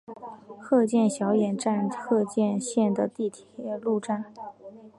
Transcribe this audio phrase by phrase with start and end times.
[0.59, 3.45] 鹤见小野站鹤见线的铁
[3.79, 4.33] 路车站。